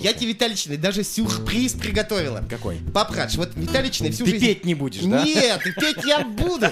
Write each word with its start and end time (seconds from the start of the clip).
Я 0.00 0.12
тебе, 0.12 0.28
Виталичный, 0.28 0.76
даже 0.76 1.02
сюрприз 1.02 1.72
приготовила. 1.72 2.44
Какой? 2.48 2.78
Папрач, 2.94 3.34
вот 3.36 3.50
Виталичный 3.56 4.10
всю 4.10 4.24
Ты 4.24 4.32
жизнь... 4.32 4.46
петь 4.46 4.64
не 4.64 4.74
будешь, 4.74 5.02
да? 5.02 5.24
Нет, 5.24 5.60
и 5.66 5.72
петь 5.72 6.04
я 6.04 6.20
буду. 6.20 6.66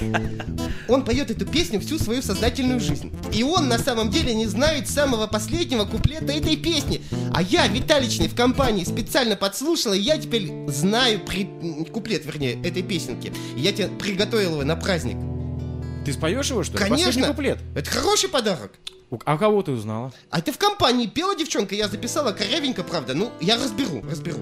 Он 0.88 1.04
поет 1.04 1.30
эту 1.30 1.44
песню 1.44 1.80
всю 1.80 1.98
свою 1.98 2.22
сознательную 2.22 2.80
жизнь. 2.80 3.12
И 3.32 3.42
он 3.42 3.68
на 3.68 3.78
самом 3.78 4.10
деле 4.10 4.34
не 4.34 4.46
знает 4.46 4.88
самого 4.88 5.26
последнего 5.26 5.84
куплета 5.84 6.32
этой 6.32 6.56
песни. 6.56 7.02
А 7.34 7.42
я, 7.42 7.66
Виталичный, 7.66 8.28
в 8.28 8.34
компании 8.34 8.84
специально 8.84 9.36
подслушала, 9.36 9.94
и 9.94 10.00
я 10.00 10.18
теперь 10.18 10.52
знаю 10.68 11.20
при... 11.20 11.44
куплет, 11.92 12.24
вернее, 12.24 12.54
этой 12.62 12.82
песенки. 12.82 13.32
Я 13.56 13.72
тебе 13.72 13.88
приготовил 13.88 14.52
его 14.52 14.64
на 14.64 14.76
праздник. 14.76 15.16
Ты 16.04 16.12
споешь 16.12 16.50
его, 16.50 16.62
что 16.62 16.74
ли? 16.74 16.78
Последний 16.78 17.04
Конечно. 17.04 17.26
куплет. 17.28 17.58
Это 17.74 17.90
хороший 17.90 18.28
подарок. 18.28 18.72
А 19.24 19.34
у 19.34 19.38
кого 19.38 19.62
ты 19.62 19.72
узнала? 19.72 20.12
А 20.30 20.40
ты 20.40 20.50
в 20.52 20.58
компании 20.58 21.06
пела 21.06 21.36
девчонка, 21.36 21.74
я 21.74 21.88
записала 21.88 22.32
корявенько, 22.32 22.82
правда. 22.82 23.14
Ну, 23.14 23.30
я 23.40 23.56
разберу, 23.56 24.02
разберу. 24.10 24.38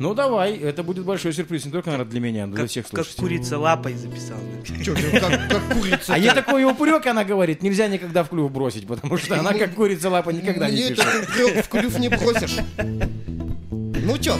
Ну 0.00 0.14
давай, 0.14 0.56
это 0.56 0.82
будет 0.82 1.04
большой 1.04 1.32
сюрприз 1.34 1.66
не 1.66 1.70
только, 1.72 1.90
наверное, 1.90 2.10
для 2.10 2.20
меня, 2.20 2.46
но 2.46 2.54
для 2.54 2.62
Как, 2.62 2.70
всех 2.70 2.86
как 2.88 3.04
слушателей. 3.04 3.36
курица 3.36 3.58
лапой 3.58 3.94
записал. 3.94 4.38
Чё, 4.82 4.94
как, 4.94 5.48
как 5.50 5.62
курица. 5.78 6.14
А 6.14 6.18
я 6.18 6.34
такой 6.34 6.64
упрек, 6.64 7.06
она 7.06 7.22
говорит, 7.22 7.62
нельзя 7.62 7.86
никогда 7.86 8.24
в 8.24 8.30
клюв 8.30 8.50
бросить, 8.50 8.86
потому 8.86 9.18
что 9.18 9.38
она 9.38 9.52
как 9.52 9.74
курица 9.74 10.08
лапа 10.08 10.30
никогда 10.30 10.70
не 10.70 10.88
пишет. 10.88 11.04
клюв- 11.36 11.62
в 11.64 11.68
клюв 11.68 11.98
не 11.98 12.08
бросишь. 12.08 12.56
Ну 12.78 14.16
чё, 14.18 14.38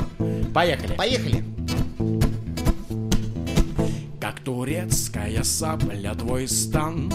Поехали. 0.55 0.95
поехали. 0.97 1.45
Турецкая 4.45 5.43
сабля 5.43 6.15
твой 6.15 6.49
стан. 6.49 7.13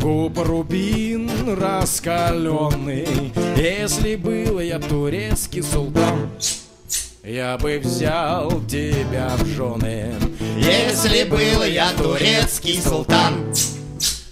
Губ 0.00 0.38
рубин 0.38 1.30
раскаленный. 1.58 3.06
Если 3.56 4.16
был 4.16 4.60
я 4.60 4.78
турецкий 4.78 5.62
султан 5.62 6.30
Я 7.24 7.58
бы 7.58 7.78
взял 7.78 8.50
тебя 8.66 9.30
в 9.36 9.46
жены. 9.46 10.14
Если 10.56 11.24
был 11.24 11.62
я 11.64 11.90
турецкий 11.92 12.80
султан, 12.80 13.52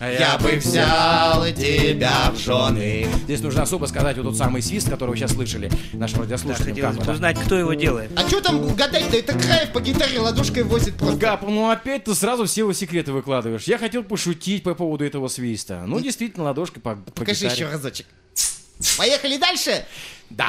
я 0.01 0.39
бы 0.39 0.53
взял 0.57 1.45
тебя 1.55 2.31
в 2.33 2.39
жены. 2.39 3.07
Здесь 3.25 3.41
нужно 3.41 3.63
особо 3.63 3.87
сказать 3.87 4.17
вот 4.17 4.25
тот 4.25 4.37
самый 4.37 4.63
свист, 4.63 4.89
который 4.91 5.11
вы 5.11 5.17
сейчас 5.17 5.33
слышали 5.33 5.71
нашим 5.95 6.19
Да, 6.19 6.25
радиослушателям. 6.25 6.75
хотелось 6.75 6.97
бы 6.97 7.05
да? 7.05 7.13
узнать, 7.13 7.39
кто 7.41 7.59
его 7.59 7.75
делает. 7.75 8.11
А 8.17 8.29
чё 8.29 8.41
там 8.41 8.75
гадать-то? 8.75 9.17
Это 9.17 9.33
Краев 9.39 9.73
по 9.73 9.81
гитаре 9.81 10.19
ладошкой 10.21 10.65
возит 10.65 10.97
просто. 10.97 11.17
Гап, 11.17 11.43
ну 11.43 11.71
опять 11.71 12.05
ты 12.05 12.15
сразу 12.15 12.45
все 12.45 12.63
его 12.63 12.73
секреты 12.73 13.13
выкладываешь. 13.13 13.65
Я 13.65 13.79
хотел 13.79 14.03
пошутить 14.05 14.63
по 14.63 14.75
поводу 14.75 15.05
этого 15.05 15.29
свиста. 15.29 15.85
Ну, 15.87 16.01
действительно, 16.01 16.45
ладошкой 16.45 16.83
по, 16.83 16.97
по 16.97 17.11
Покажи 17.13 17.45
гитаре. 17.45 17.55
еще 17.55 17.71
разочек. 17.73 18.07
Поехали 18.99 19.39
дальше. 19.39 19.85
Да. 20.31 20.49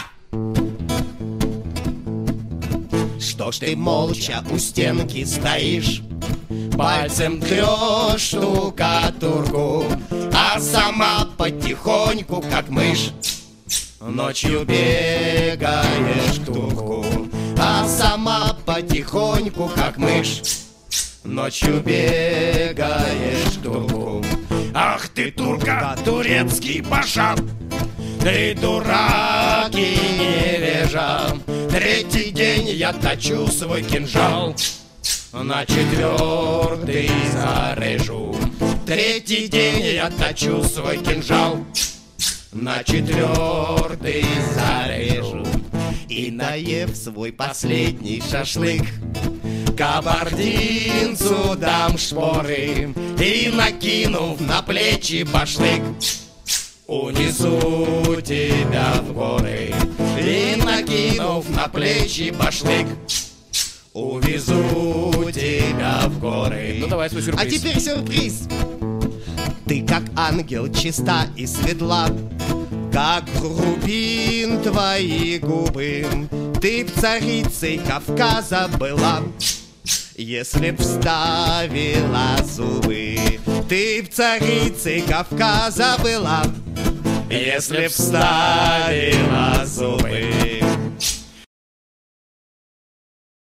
Что 3.19 3.51
ж 3.51 3.57
ты 3.59 3.75
молча 3.75 4.43
у 4.49 4.57
стенки 4.57 5.23
стоишь? 5.23 6.01
Пальцем 6.77 7.41
трешь 7.41 8.21
штукатурку, 8.21 9.85
а 10.31 10.59
сама 10.59 11.27
потихоньку, 11.35 12.43
как 12.51 12.69
мышь, 12.69 13.11
Ночью 13.99 14.63
бегаешь 14.63 16.37
турку, 16.45 17.03
а 17.57 17.87
сама 17.87 18.55
потихоньку, 18.65 19.71
как 19.75 19.97
мышь, 19.97 20.41
Ночью 21.23 21.81
бегаешь 21.81 23.57
к 23.57 23.63
турку. 23.63 24.23
Ах 24.73 25.09
ты, 25.09 25.31
турка, 25.31 25.97
турецкий 26.05 26.83
паша, 26.83 27.35
ты 28.21 28.53
дурак 28.53 29.73
и 29.73 29.97
невежа. 30.19 31.35
Третий 31.71 32.29
день 32.29 32.69
я 32.69 32.93
точу 32.93 33.47
свой 33.47 33.81
кинжал, 33.81 34.55
на 35.43 35.65
четвертый 35.65 37.09
зарежу. 37.31 38.35
Третий 38.85 39.47
день 39.47 39.95
я 39.95 40.09
точу 40.09 40.63
свой 40.63 40.97
кинжал, 40.97 41.63
на 42.51 42.83
четвертый 42.83 44.25
зарежу. 44.53 45.45
И 46.09 46.31
наев 46.31 46.95
свой 46.95 47.31
последний 47.31 48.21
шашлык, 48.21 48.83
Кабардинцу 49.77 51.55
дам 51.55 51.97
шпоры. 51.97 52.93
И 53.19 53.51
накинув 53.53 54.39
на 54.41 54.61
плечи 54.61 55.23
башлык. 55.23 55.83
Унесу 56.87 58.21
тебя 58.21 58.93
в 59.01 59.13
горы. 59.13 59.73
И 60.19 60.55
накинув 60.55 61.49
на 61.49 61.67
плечи 61.67 62.31
башлык 62.31 62.87
Увезу 63.97 65.31
тебя 65.31 66.01
в 66.05 66.19
горы 66.19 66.77
Ну 66.79 66.87
давай 66.87 67.09
свой 67.09 67.23
А 67.23 67.25
сюрприз. 67.25 67.59
теперь 67.59 67.79
сюрприз 67.79 68.47
Ты 69.65 69.83
как 69.87 70.03
ангел 70.15 70.71
чиста 70.71 71.25
и 71.35 71.47
светла 71.47 72.07
Как 72.93 73.23
рубин 73.41 74.61
твои 74.61 75.39
губы 75.39 76.05
Ты 76.61 76.85
б 76.85 76.91
царицей 77.01 77.79
Кавказа 77.79 78.69
была 78.79 79.23
если 80.19 80.71
б 80.71 80.81
вставила 80.81 82.43
зубы, 82.43 83.39
ты 83.69 84.01
б 84.01 84.09
царицей 84.11 85.01
Кавказа 85.01 85.95
была. 86.01 86.41
Если 87.29 87.85
б 87.85 87.89
вставила 87.89 89.63
зубы, 89.63 90.33